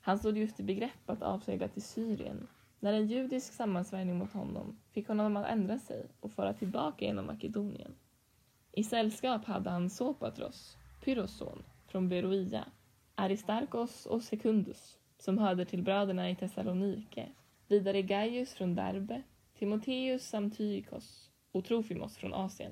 Han 0.01 0.19
stod 0.19 0.38
just 0.38 0.60
i 0.60 0.63
begrepp 0.63 1.10
att 1.10 1.22
avsegla 1.22 1.67
till 1.67 1.81
Syrien 1.81 2.48
när 2.79 2.93
en 2.93 3.08
judisk 3.08 3.53
sammansvärjning 3.53 4.17
mot 4.17 4.34
honom 4.34 4.79
fick 4.91 5.08
honom 5.08 5.38
att 5.38 5.48
ändra 5.48 5.79
sig 5.79 6.05
och 6.19 6.31
föra 6.31 6.53
tillbaka 6.53 7.05
genom 7.05 7.25
Makedonien. 7.25 7.96
I 8.72 8.84
sällskap 8.84 9.46
hade 9.46 9.69
han 9.69 9.89
Sopatros, 9.89 10.77
Pyros 11.03 11.38
son, 11.38 11.63
från 11.88 12.10
Beroia, 12.10 12.65
Aristarkos 13.19 14.05
och 14.05 14.23
Sekundus, 14.23 14.97
som 15.17 15.38
hörde 15.38 15.65
till 15.65 15.83
bröderna 15.83 16.29
i 16.29 16.35
Thessalonike, 16.35 17.29
vidare 17.67 18.01
Gaius 18.01 18.53
från 18.53 18.75
Derbe, 18.75 19.21
Timoteus 19.57 20.27
samt 20.27 20.57
Tykos 20.57 21.29
och 21.51 21.65
Trofimos 21.65 22.17
från 22.17 22.33
Asien. 22.33 22.71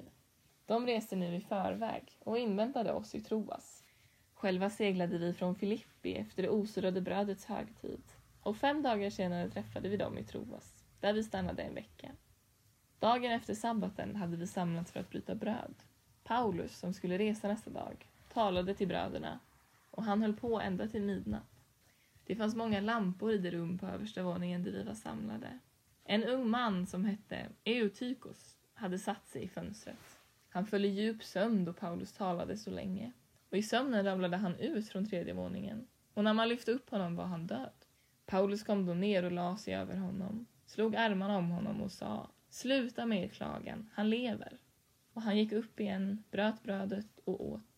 De 0.66 0.86
reste 0.86 1.16
nu 1.16 1.36
i 1.36 1.42
förväg 1.42 2.04
och 2.20 2.38
inväntade 2.38 2.94
oss 2.94 3.16
i 3.16 3.22
Troas. 3.22 3.84
Själva 4.34 4.70
seglade 4.70 5.18
vi 5.18 5.34
från 5.34 5.56
Filippi 5.56 6.14
efter 6.14 6.44
det 6.44 6.50
osurrade 6.50 7.02
brödets 7.02 7.46
högtid 7.46 8.04
och 8.42 8.58
fem 8.58 8.82
dagar 8.82 9.10
senare 9.10 9.50
träffade 9.50 9.90
vi 9.90 9.98
dem 9.98 10.18
i 10.18 10.24
Troas, 10.24 10.84
där 11.00 11.14
vi 11.14 11.24
stannade 11.24 11.64
en 11.64 11.76
vecka. 11.76 12.12
Dagen 13.00 13.32
efter 13.32 13.54
sabbaten 13.54 14.16
hade 14.16 14.38
vi 14.38 14.48
samlats 14.48 14.92
för 14.92 15.00
att 15.00 15.10
bryta 15.10 15.36
bröd. 15.36 15.74
Paulus, 16.24 16.78
som 16.78 16.94
skulle 16.94 17.18
resa 17.18 17.48
nästa 17.48 17.70
dag, 17.70 18.08
talade 18.34 18.74
till 18.74 18.88
bröderna 18.88 19.40
och 19.98 20.04
han 20.04 20.22
höll 20.22 20.34
på 20.34 20.60
ända 20.60 20.88
till 20.88 21.02
midnatt. 21.02 21.64
Det 22.26 22.36
fanns 22.36 22.56
många 22.56 22.82
lampor 22.82 23.32
i 23.32 23.38
det 23.38 23.52
rum 23.52 23.78
på 23.78 23.86
översta 23.86 24.24
våningen 24.24 24.64
där 24.64 24.72
vi 24.72 24.84
var 24.84 24.94
samlade. 24.94 25.60
En 26.04 26.24
ung 26.24 26.50
man 26.50 26.88
som 26.88 27.06
hette 27.06 27.46
Eutykos 27.64 28.56
hade 28.74 29.00
satt 29.00 29.28
sig 29.28 29.44
i 29.44 29.48
fönstret. 29.48 30.20
Han 30.50 30.66
föll 30.66 30.86
i 30.86 30.88
djup 30.88 31.24
sömn 31.24 31.66
då 31.66 31.74
Paulus 31.74 32.14
talade 32.14 32.58
så 32.58 32.72
länge 32.72 33.12
och 33.50 33.58
i 33.58 33.64
sömnen 33.64 34.06
ramlade 34.06 34.38
han 34.38 34.56
ut 34.56 34.90
från 34.90 35.06
tredje 35.06 35.34
våningen 35.34 35.88
och 36.14 36.24
när 36.24 36.34
man 36.34 36.50
lyfte 36.50 36.72
upp 36.72 36.90
honom 36.90 37.16
var 37.16 37.26
han 37.26 37.48
död. 37.48 37.86
Paulus 38.26 38.64
kom 38.64 38.86
då 38.86 38.94
ner 38.94 39.24
och 39.24 39.32
la 39.32 39.58
sig 39.58 39.76
över 39.76 39.96
honom, 39.96 40.46
slog 40.66 40.96
armarna 40.96 41.38
om 41.38 41.50
honom 41.50 41.82
och 41.82 41.92
sa 41.92 42.30
Sluta 42.50 43.06
med 43.06 43.24
er 43.24 43.28
klagan, 43.28 43.90
han 43.94 44.10
lever. 44.10 44.58
Och 45.14 45.22
han 45.22 45.38
gick 45.38 45.52
upp 45.52 45.80
igen, 45.80 46.24
bröt 46.32 46.64
brödet 46.64 47.20
och 47.26 47.46
åt. 47.46 47.77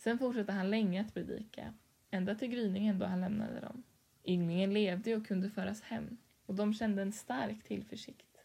Sen 0.00 0.18
fortsatte 0.18 0.52
han 0.52 0.70
länge 0.70 1.00
att 1.00 1.14
predika, 1.14 1.74
ända 2.10 2.34
till 2.34 2.48
gryningen 2.48 2.98
då 2.98 3.06
han 3.06 3.20
lämnade 3.20 3.60
dem. 3.60 3.82
Ynglingen 4.24 4.74
levde 4.74 5.16
och 5.16 5.26
kunde 5.26 5.50
föras 5.50 5.82
hem 5.82 6.16
och 6.46 6.54
de 6.54 6.74
kände 6.74 7.02
en 7.02 7.12
stark 7.12 7.64
tillförsikt. 7.64 8.38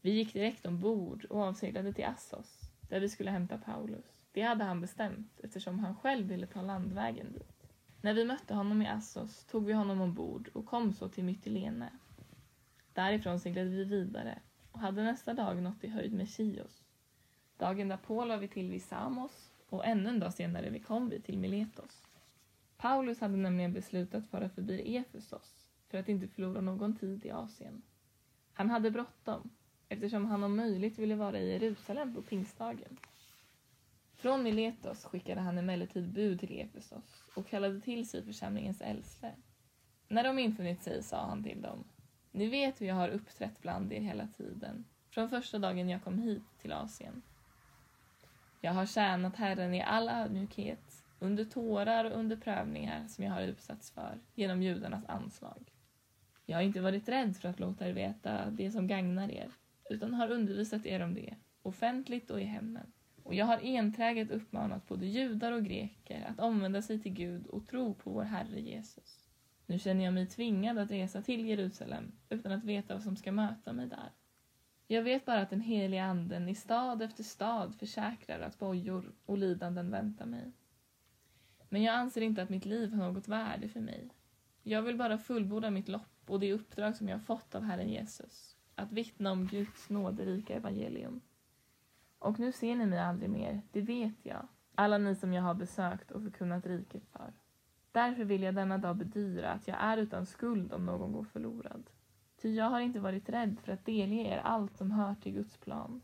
Vi 0.00 0.10
gick 0.10 0.32
direkt 0.32 0.66
ombord 0.66 1.24
och 1.24 1.42
avseglade 1.42 1.92
till 1.92 2.04
Assos, 2.04 2.60
där 2.88 3.00
vi 3.00 3.08
skulle 3.08 3.30
hämta 3.30 3.58
Paulus. 3.58 4.20
Det 4.32 4.42
hade 4.42 4.64
han 4.64 4.80
bestämt 4.80 5.40
eftersom 5.40 5.78
han 5.78 5.96
själv 5.96 6.26
ville 6.26 6.46
ta 6.46 6.62
landvägen 6.62 7.32
dit. 7.32 7.66
När 8.02 8.14
vi 8.14 8.24
mötte 8.24 8.54
honom 8.54 8.82
i 8.82 8.88
Assos 8.88 9.44
tog 9.44 9.64
vi 9.64 9.72
honom 9.72 10.00
ombord 10.00 10.50
och 10.54 10.66
kom 10.66 10.92
så 10.92 11.08
till 11.08 11.24
Mytilene. 11.24 11.92
Därifrån 12.92 13.40
seglade 13.40 13.70
vi 13.70 13.84
vidare 13.84 14.38
och 14.72 14.80
hade 14.80 15.04
nästa 15.04 15.34
dag 15.34 15.62
nått 15.62 15.84
i 15.84 15.88
höjd 15.88 16.12
med 16.12 16.28
Chios. 16.28 16.84
Dagen 17.56 17.88
därpå 17.88 18.24
la 18.24 18.36
vi 18.36 18.48
till 18.48 18.70
vid 18.70 18.82
Samos 18.82 19.47
och 19.68 19.86
ännu 19.86 20.08
en 20.08 20.20
dag 20.20 20.34
senare 20.34 20.78
kom 20.78 21.08
vi 21.08 21.20
till 21.20 21.38
Miletos. 21.38 22.02
Paulus 22.76 23.20
hade 23.20 23.36
nämligen 23.36 23.72
beslutat 23.72 24.26
fara 24.26 24.48
förbi 24.48 24.96
Efesos 24.96 25.66
för 25.88 25.98
att 25.98 26.08
inte 26.08 26.28
förlora 26.28 26.60
någon 26.60 26.96
tid 26.96 27.26
i 27.26 27.30
Asien. 27.30 27.82
Han 28.52 28.70
hade 28.70 28.90
bråttom 28.90 29.50
eftersom 29.88 30.26
han 30.26 30.44
om 30.44 30.56
möjligt 30.56 30.98
ville 30.98 31.14
vara 31.14 31.38
i 31.38 31.52
Jerusalem 31.52 32.14
på 32.14 32.22
pingstdagen. 32.22 32.98
Från 34.14 34.42
Miletos 34.42 35.04
skickade 35.04 35.40
han 35.40 35.58
emellertid 35.58 36.12
bud 36.12 36.40
till 36.40 36.60
Efesos 36.60 37.24
och 37.36 37.46
kallade 37.46 37.80
till 37.80 38.08
sig 38.08 38.24
församlingens 38.24 38.80
äldste. 38.80 39.34
När 40.08 40.24
de 40.24 40.38
infunnit 40.38 40.82
sig 40.82 41.02
sa 41.02 41.26
han 41.26 41.44
till 41.44 41.62
dem, 41.62 41.84
ni 42.30 42.46
vet 42.46 42.80
hur 42.80 42.86
jag 42.86 42.94
har 42.94 43.08
uppträtt 43.08 43.62
bland 43.62 43.92
er 43.92 44.00
hela 44.00 44.26
tiden, 44.26 44.84
från 45.10 45.28
första 45.28 45.58
dagen 45.58 45.88
jag 45.88 46.04
kom 46.04 46.18
hit 46.18 46.42
till 46.60 46.72
Asien. 46.72 47.22
Jag 48.60 48.72
har 48.72 48.86
tjänat 48.86 49.36
Herren 49.36 49.74
i 49.74 49.82
all 49.82 50.08
ödmjukhet, 50.08 51.04
under 51.18 51.44
tårar 51.44 52.04
och 52.04 52.18
under 52.18 52.36
prövningar 52.36 53.06
som 53.08 53.24
jag 53.24 53.32
har 53.32 53.42
utsatts 53.42 53.90
för 53.90 54.18
genom 54.34 54.62
judarnas 54.62 55.04
anslag. 55.06 55.72
Jag 56.46 56.56
har 56.56 56.62
inte 56.62 56.80
varit 56.80 57.08
rädd 57.08 57.36
för 57.36 57.48
att 57.48 57.60
låta 57.60 57.88
er 57.88 57.92
veta 57.92 58.50
det 58.50 58.70
som 58.70 58.86
gagnar 58.86 59.30
er, 59.30 59.50
utan 59.90 60.14
har 60.14 60.30
undervisat 60.30 60.86
er 60.86 61.02
om 61.02 61.14
det, 61.14 61.34
offentligt 61.62 62.30
och 62.30 62.40
i 62.40 62.44
hemmen. 62.44 62.92
Och 63.22 63.34
jag 63.34 63.46
har 63.46 63.60
enträget 63.62 64.30
uppmanat 64.30 64.88
både 64.88 65.06
judar 65.06 65.52
och 65.52 65.64
greker 65.64 66.26
att 66.30 66.40
omvända 66.40 66.82
sig 66.82 67.02
till 67.02 67.12
Gud 67.12 67.46
och 67.46 67.66
tro 67.66 67.94
på 67.94 68.10
vår 68.10 68.22
Herre 68.22 68.60
Jesus. 68.60 69.24
Nu 69.66 69.78
känner 69.78 70.04
jag 70.04 70.14
mig 70.14 70.26
tvingad 70.26 70.78
att 70.78 70.90
resa 70.90 71.22
till 71.22 71.46
Jerusalem 71.46 72.12
utan 72.28 72.52
att 72.52 72.64
veta 72.64 72.94
vad 72.94 73.02
som 73.02 73.16
ska 73.16 73.32
möta 73.32 73.72
mig 73.72 73.86
där. 73.86 74.10
Jag 74.90 75.02
vet 75.02 75.24
bara 75.24 75.40
att 75.40 75.50
den 75.50 75.60
heliga 75.60 76.04
anden 76.04 76.48
i 76.48 76.54
stad 76.54 77.02
efter 77.02 77.22
stad 77.22 77.74
försäkrar 77.74 78.40
att 78.40 78.58
bojor 78.58 79.12
och 79.26 79.38
lidanden 79.38 79.90
väntar 79.90 80.26
mig. 80.26 80.52
Men 81.68 81.82
jag 81.82 81.94
anser 81.94 82.20
inte 82.20 82.42
att 82.42 82.48
mitt 82.48 82.64
liv 82.64 82.92
har 82.92 83.12
något 83.12 83.28
värde 83.28 83.68
för 83.68 83.80
mig. 83.80 84.08
Jag 84.62 84.82
vill 84.82 84.96
bara 84.96 85.18
fullborda 85.18 85.70
mitt 85.70 85.88
lopp 85.88 86.22
och 86.26 86.40
det 86.40 86.52
uppdrag 86.52 86.96
som 86.96 87.08
jag 87.08 87.16
har 87.16 87.24
fått 87.24 87.54
av 87.54 87.62
Herren 87.62 87.88
Jesus, 87.88 88.56
att 88.74 88.92
vittna 88.92 89.32
om 89.32 89.46
Guds 89.46 89.90
nåderika 89.90 90.54
evangelium. 90.54 91.20
Och 92.18 92.38
nu 92.38 92.52
ser 92.52 92.76
ni 92.76 92.86
mig 92.86 92.98
aldrig 92.98 93.30
mer, 93.30 93.62
det 93.72 93.80
vet 93.80 94.18
jag, 94.22 94.48
alla 94.74 94.98
ni 94.98 95.14
som 95.14 95.32
jag 95.32 95.42
har 95.42 95.54
besökt 95.54 96.10
och 96.10 96.22
förkunnat 96.22 96.66
riket 96.66 97.06
för. 97.06 97.32
Därför 97.92 98.24
vill 98.24 98.42
jag 98.42 98.54
denna 98.54 98.78
dag 98.78 98.96
bedyra 98.96 99.50
att 99.50 99.68
jag 99.68 99.76
är 99.80 99.96
utan 99.96 100.26
skuld 100.26 100.72
om 100.72 100.86
någon 100.86 101.12
går 101.12 101.24
förlorad. 101.24 101.90
Ty 102.42 102.54
jag 102.54 102.70
har 102.70 102.80
inte 102.80 103.00
varit 103.00 103.28
rädd 103.28 103.60
för 103.64 103.72
att 103.72 103.84
delge 103.84 104.22
er 104.22 104.38
allt 104.38 104.76
som 104.76 104.90
hör 104.90 105.14
till 105.14 105.32
Guds 105.32 105.56
plan. 105.56 106.02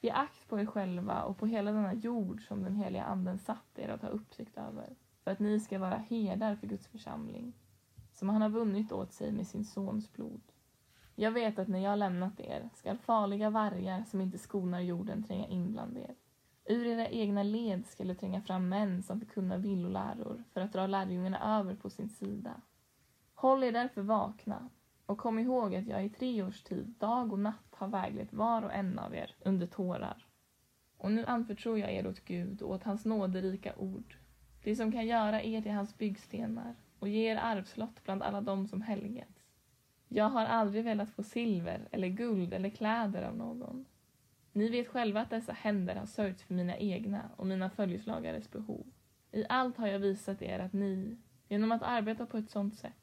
Ge 0.00 0.10
akt 0.10 0.48
på 0.48 0.60
er 0.60 0.66
själva 0.66 1.22
och 1.22 1.38
på 1.38 1.46
hela 1.46 1.72
denna 1.72 1.94
jord 1.94 2.46
som 2.48 2.62
den 2.62 2.76
heliga 2.76 3.04
anden 3.04 3.38
satt 3.38 3.78
er 3.78 3.88
att 3.88 4.02
ha 4.02 4.08
uppsikt 4.08 4.58
över, 4.58 4.96
för 5.24 5.30
att 5.30 5.38
ni 5.38 5.60
ska 5.60 5.78
vara 5.78 5.96
herdar 5.96 6.56
för 6.56 6.66
Guds 6.66 6.86
församling, 6.86 7.52
som 8.12 8.28
han 8.28 8.42
har 8.42 8.48
vunnit 8.48 8.92
åt 8.92 9.12
sig 9.12 9.32
med 9.32 9.46
sin 9.46 9.64
sons 9.64 10.12
blod. 10.12 10.42
Jag 11.14 11.32
vet 11.32 11.58
att 11.58 11.68
när 11.68 11.78
jag 11.78 11.98
lämnat 11.98 12.40
er 12.40 12.70
skall 12.74 12.98
farliga 12.98 13.50
vargar 13.50 14.04
som 14.04 14.20
inte 14.20 14.38
skonar 14.38 14.80
jorden 14.80 15.22
tränga 15.22 15.46
in 15.46 15.72
bland 15.72 15.98
er. 15.98 16.14
Ur 16.64 16.86
era 16.86 17.08
egna 17.08 17.42
led 17.42 17.86
skall 17.86 18.08
det 18.08 18.14
tränga 18.14 18.42
fram 18.42 18.68
män 18.68 19.02
som 19.02 19.20
förkunnar 19.20 19.58
villoläror 19.58 20.44
för 20.52 20.60
att 20.60 20.72
dra 20.72 20.86
lärjungarna 20.86 21.58
över 21.58 21.74
på 21.74 21.90
sin 21.90 22.08
sida. 22.08 22.60
Håll 23.34 23.64
er 23.64 23.72
därför 23.72 24.02
vakna 24.02 24.68
och 25.10 25.18
kom 25.18 25.38
ihåg 25.38 25.74
att 25.74 25.86
jag 25.86 26.04
i 26.04 26.08
tre 26.08 26.42
års 26.42 26.62
tid, 26.62 26.94
dag 26.98 27.32
och 27.32 27.38
natt, 27.38 27.66
har 27.70 27.88
väglett 27.88 28.32
var 28.32 28.62
och 28.62 28.72
en 28.72 28.98
av 28.98 29.14
er 29.14 29.34
under 29.44 29.66
tårar. 29.66 30.26
Och 30.96 31.12
nu 31.12 31.26
anförtror 31.26 31.78
jag 31.78 31.92
er 31.92 32.06
åt 32.06 32.24
Gud 32.24 32.62
och 32.62 32.70
åt 32.70 32.82
hans 32.82 33.04
nåderika 33.04 33.76
ord, 33.76 34.16
det 34.62 34.76
som 34.76 34.92
kan 34.92 35.06
göra 35.06 35.42
er 35.42 35.62
till 35.62 35.72
hans 35.72 35.98
byggstenar 35.98 36.74
och 36.98 37.08
ge 37.08 37.30
er 37.30 37.36
arvslott 37.36 38.04
bland 38.04 38.22
alla 38.22 38.40
dem 38.40 38.66
som 38.66 38.82
helgats. 38.82 39.44
Jag 40.08 40.28
har 40.28 40.46
aldrig 40.46 40.84
velat 40.84 41.10
få 41.10 41.22
silver 41.22 41.88
eller 41.92 42.08
guld 42.08 42.54
eller 42.54 42.70
kläder 42.70 43.22
av 43.22 43.36
någon. 43.36 43.84
Ni 44.52 44.68
vet 44.68 44.88
själva 44.88 45.20
att 45.20 45.30
dessa 45.30 45.52
händer 45.52 45.96
har 45.96 46.06
sörjt 46.06 46.40
för 46.40 46.54
mina 46.54 46.76
egna 46.76 47.30
och 47.36 47.46
mina 47.46 47.70
följeslagares 47.70 48.50
behov. 48.50 48.86
I 49.32 49.44
allt 49.48 49.76
har 49.76 49.86
jag 49.86 49.98
visat 49.98 50.42
er 50.42 50.58
att 50.58 50.72
ni, 50.72 51.16
genom 51.48 51.72
att 51.72 51.82
arbeta 51.82 52.26
på 52.26 52.36
ett 52.36 52.50
sådant 52.50 52.74
sätt, 52.74 52.99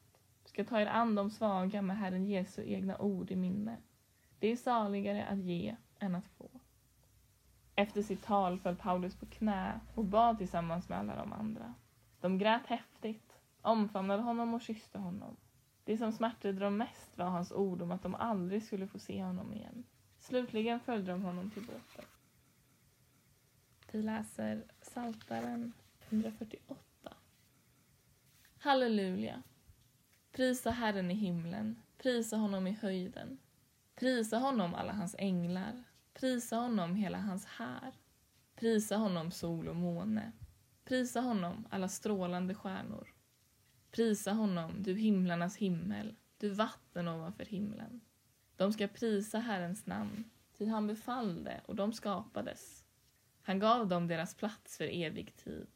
ska 0.58 0.64
ta 0.64 0.80
er 0.80 0.86
an 0.86 1.14
de 1.14 1.30
svaga 1.30 1.82
med 1.82 1.96
Herren 1.96 2.26
Jesu 2.26 2.62
egna 2.62 2.98
ord 2.98 3.30
i 3.30 3.36
minne. 3.36 3.76
Det 4.38 4.48
är 4.48 4.56
saligare 4.56 5.26
att 5.26 5.38
ge 5.38 5.76
än 5.98 6.14
att 6.14 6.28
få. 6.28 6.50
Efter 7.74 8.02
sitt 8.02 8.22
tal 8.22 8.58
föll 8.58 8.76
Paulus 8.76 9.16
på 9.16 9.26
knä 9.26 9.80
och 9.94 10.04
bad 10.04 10.38
tillsammans 10.38 10.88
med 10.88 10.98
alla 10.98 11.16
de 11.16 11.32
andra. 11.32 11.74
De 12.20 12.38
grät 12.38 12.66
häftigt, 12.66 13.32
omfamnade 13.62 14.22
honom 14.22 14.54
och 14.54 14.60
kysste 14.60 14.98
honom. 14.98 15.36
Det 15.84 15.98
som 15.98 16.12
smärtade 16.12 16.58
dem 16.58 16.76
mest 16.76 17.18
var 17.18 17.26
hans 17.26 17.52
ord 17.52 17.82
om 17.82 17.90
att 17.90 18.02
de 18.02 18.14
aldrig 18.14 18.62
skulle 18.62 18.86
få 18.86 18.98
se 18.98 19.22
honom 19.22 19.52
igen. 19.52 19.84
Slutligen 20.18 20.80
följde 20.80 21.12
de 21.12 21.22
honom 21.22 21.50
till 21.50 21.62
båten. 21.62 22.04
Vi 23.92 24.02
läser 24.02 24.64
Psaltaren 24.80 25.72
148. 26.10 27.14
Halleluja! 28.58 29.42
Prisa 30.38 30.70
Herren 30.70 31.10
i 31.10 31.14
himlen, 31.14 31.82
prisa 31.96 32.36
honom 32.36 32.66
i 32.66 32.72
höjden. 32.72 33.38
Prisa 33.94 34.38
honom 34.38 34.74
alla 34.74 34.92
hans 34.92 35.16
änglar, 35.18 35.84
prisa 36.14 36.56
honom 36.56 36.94
hela 36.94 37.18
hans 37.18 37.44
här. 37.46 37.92
Prisa 38.54 38.96
honom 38.96 39.30
sol 39.30 39.68
och 39.68 39.76
måne, 39.76 40.32
prisa 40.84 41.20
honom 41.20 41.66
alla 41.70 41.88
strålande 41.88 42.54
stjärnor. 42.54 43.14
Prisa 43.90 44.32
honom, 44.32 44.82
du 44.82 44.94
himlarnas 44.94 45.56
himmel, 45.56 46.14
du 46.36 46.48
vatten 46.48 47.08
ovanför 47.08 47.44
himlen. 47.44 48.00
De 48.56 48.72
ska 48.72 48.88
prisa 48.88 49.38
Herrens 49.38 49.86
namn, 49.86 50.24
ty 50.58 50.66
han 50.66 50.86
befallde 50.86 51.60
och 51.66 51.76
de 51.76 51.92
skapades. 51.92 52.84
Han 53.42 53.58
gav 53.58 53.88
dem 53.88 54.08
deras 54.08 54.34
plats 54.34 54.76
för 54.76 54.84
evig 54.84 55.36
tid. 55.36 55.66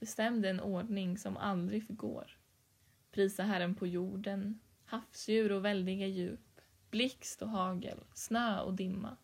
bestämde 0.00 0.50
en 0.50 0.60
ordning 0.60 1.18
som 1.18 1.36
aldrig 1.36 1.86
förgår. 1.86 2.41
Prisa 3.12 3.42
Herren 3.42 3.74
på 3.74 3.86
jorden, 3.86 4.60
havsdjur 4.84 5.52
och 5.52 5.64
väldiga 5.64 6.06
djup, 6.06 6.60
blixt 6.90 7.42
och 7.42 7.48
hagel, 7.48 7.98
snö 8.14 8.60
och 8.60 8.74
dimma. 8.74 9.16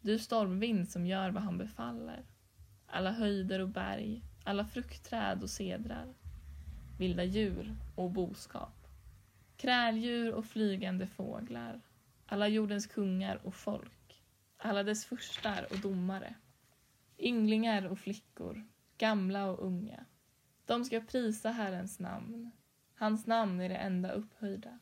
Du 0.00 0.18
stormvind 0.18 0.88
som 0.88 1.06
gör 1.06 1.30
vad 1.30 1.42
han 1.42 1.58
befaller. 1.58 2.24
Alla 2.86 3.12
höjder 3.12 3.60
och 3.60 3.68
berg, 3.68 4.22
alla 4.44 4.64
fruktträd 4.64 5.42
och 5.42 5.50
sedrar, 5.50 6.14
vilda 6.98 7.24
djur 7.24 7.76
och 7.94 8.10
boskap. 8.10 8.88
Kräldjur 9.56 10.34
och 10.34 10.46
flygande 10.46 11.06
fåglar, 11.06 11.80
alla 12.26 12.48
jordens 12.48 12.86
kungar 12.86 13.40
och 13.46 13.54
folk, 13.54 14.22
alla 14.56 14.82
dess 14.82 15.04
furstar 15.04 15.66
och 15.70 15.78
domare. 15.78 16.34
Ynglingar 17.18 17.86
och 17.86 17.98
flickor, 17.98 18.68
gamla 18.98 19.46
och 19.50 19.66
unga. 19.66 20.04
De 20.64 20.84
ska 20.84 21.00
prisa 21.00 21.50
Herrens 21.50 21.98
namn. 21.98 22.50
Hans 22.98 23.26
namn 23.26 23.60
är 23.60 23.68
det 23.68 23.76
enda 23.76 24.12
upphöjda. 24.12 24.78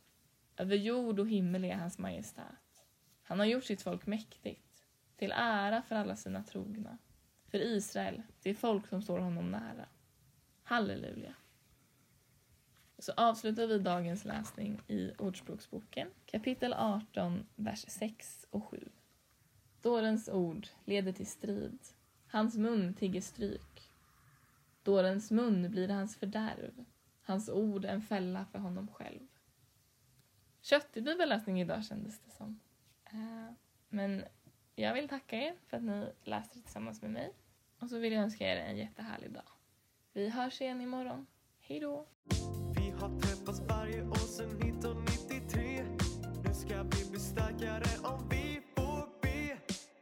Över 0.57 0.77
jord 0.77 1.21
och 1.21 1.29
himmel 1.29 1.65
är 1.65 1.75
hans 1.75 1.99
majestät. 1.99 2.85
Han 3.23 3.39
har 3.39 3.47
gjort 3.47 3.65
sitt 3.65 3.83
folk 3.83 4.07
mäktigt, 4.07 4.87
till 5.17 5.33
ära 5.37 5.83
för 5.83 5.95
alla 5.95 6.17
sina 6.17 6.43
trogna. 6.43 6.99
För 7.49 7.59
Israel, 7.59 8.23
det 8.43 8.55
folk 8.55 8.89
som 8.89 9.03
står 9.03 9.19
honom 9.19 9.51
nära. 9.51 9.87
Halleluja. 10.63 11.35
Så 12.99 13.13
avslutar 13.17 13.67
vi 13.67 13.79
dagens 13.79 14.25
läsning 14.25 14.81
i 14.89 15.13
Ordspråksboken, 15.19 16.09
kapitel 16.27 16.73
18, 16.73 17.47
vers 17.57 17.85
6 17.89 18.47
och 18.51 18.65
7. 18.65 18.89
Dårens 19.83 20.29
ord 20.29 20.69
leder 20.85 21.13
till 21.13 21.27
strid, 21.27 21.79
hans 22.27 22.57
mun 22.57 22.95
tigger 22.95 23.21
stryk. 23.21 23.91
Dårens 24.83 25.31
mun 25.31 25.71
blir 25.71 25.89
hans 25.89 26.17
fördärv, 26.17 26.85
hans 27.25 27.49
ord 27.49 27.85
en 27.85 28.03
fälla 28.03 28.45
för 28.45 28.59
honom 28.59 28.89
själv. 28.89 29.27
Köttig 30.61 31.05
bibelläsning 31.05 31.61
idag 31.61 31.85
kändes 31.85 32.21
det 32.21 32.31
som. 32.31 32.61
Eh, 33.05 33.53
men 33.89 34.25
jag 34.75 34.95
vill 34.95 35.09
tacka 35.09 35.37
er 35.37 35.55
för 35.67 35.77
att 35.77 35.83
ni 35.83 36.13
läste 36.23 36.63
tillsammans 36.63 37.03
med 37.03 37.11
mig. 37.11 37.33
Och 37.79 37.91
så 37.91 37.99
vill 37.99 38.13
jag 38.13 38.23
önska 38.23 38.53
er 38.53 38.57
en 38.57 38.77
jättehärlig 38.77 39.33
dag. 39.33 39.49
Vi 40.13 40.29
hörs 40.29 40.61
igen 40.61 40.81
imorgon. 40.81 41.27
Hej 41.61 41.81
då! 41.81 42.07
Vi 42.77 42.91
har 42.91 43.21
träffats 43.21 43.61
varje 43.61 44.03
år 44.03 44.15
sedan 44.15 44.63
1993 44.63 45.85
Nu 46.45 46.55
ska 46.55 46.83
vi 46.83 47.11
bli 47.11 47.21
starkare 47.21 47.85
om 48.03 48.29
vi 48.29 48.61
får 48.77 49.09
be 49.23 49.59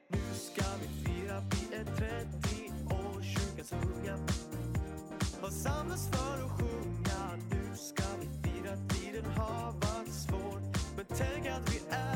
Nu 0.08 0.34
ska 0.34 0.64
vi 0.80 0.88
fira, 1.04 1.40
vi 1.40 1.76
är 1.76 1.84
30 1.84 2.94
år, 2.94 3.22
kyrkans 3.22 3.72
unga 3.72 4.16
Har 5.42 5.50
samlats 5.50 6.10
för 6.10 6.44
att 6.44 6.60
sjunga 6.60 7.01
ska 7.82 8.02
vi 8.20 8.26
fira? 8.26 8.76
Tiden 8.88 9.24
har 9.36 9.72
varit 9.72 10.14
svår, 10.14 10.60
men 10.96 11.04
tänk 11.08 11.46
att 11.46 11.74
vi 11.74 11.80
är 11.90 12.11